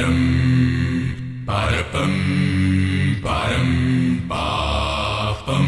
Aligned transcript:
Param, 0.00 0.16
para 1.44 1.84
pam, 1.92 2.14
param, 3.22 3.68
pa 4.26 5.36
pam. 5.44 5.66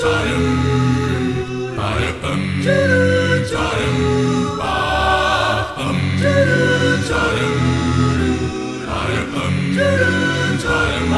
Param, 0.00 0.46
para 1.76 2.12
pam, 2.22 2.40
param, 2.64 3.96
pa 4.56 4.72
pam. 5.76 5.96
Param, 6.22 7.56
para 8.86 9.20
pam, 9.34 9.54
param, 9.76 11.12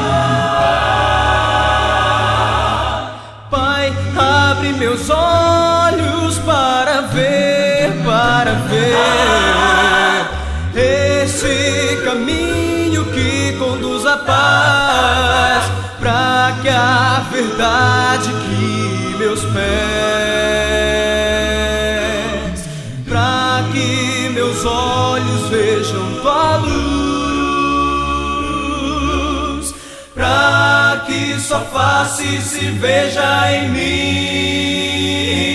Pai, 3.49 3.87
abre 4.17 4.69
meus 4.73 5.09
olhos 5.09 6.37
para 6.39 7.01
ver, 7.13 7.93
para 8.03 8.53
ver 8.67 9.12
caminho 12.13 13.05
que 13.05 13.53
conduz 13.57 14.05
à 14.05 14.17
paz, 14.17 15.63
para 15.99 16.55
que 16.61 16.69
a 16.69 17.23
verdade 17.31 18.29
que 18.29 19.15
meus 19.17 19.39
pés, 19.45 19.63
para 23.09 23.63
que 23.71 24.29
meus 24.29 24.63
olhos 24.63 25.49
vejam 25.49 26.21
tua 26.21 26.57
luz, 26.57 26.93
para 30.13 31.05
que 31.07 31.39
sua 31.39 31.61
face 31.61 32.41
se 32.41 32.67
veja 32.69 33.51
em 33.51 33.69
mim. 33.69 35.52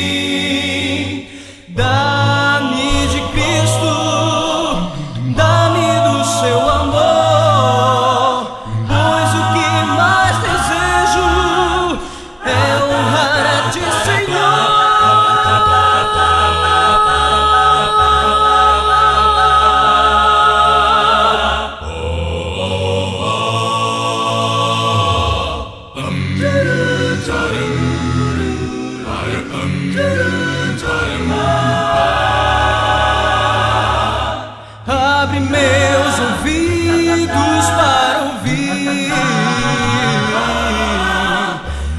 Abre 34.86 35.40
meus 35.40 36.18
ouvidos 36.20 37.66
para 37.76 38.18
ouvir 38.22 39.12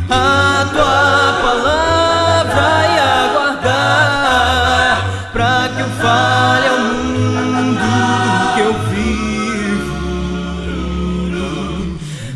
a 0.09 0.65
tua 0.71 1.33
palavra 1.43 2.69
e 2.87 2.97
aguardar 3.27 4.97
para 5.33 5.69
que 5.75 5.81
eu 5.81 5.89
fale 6.01 6.67
ao 6.67 6.79
mundo 6.79 7.89
que 8.55 8.61
eu 8.61 8.73
vivo, 8.89 9.99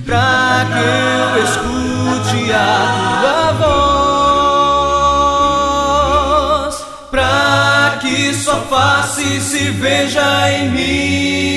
para 0.06 0.66
que 0.74 1.03
a 2.52 3.20
tua 3.22 3.52
voz, 6.64 6.76
para 7.12 7.98
que 8.02 8.34
sua 8.34 8.62
face 8.62 9.40
se 9.42 9.70
veja 9.72 10.52
em 10.52 10.70
mim. 10.70 11.53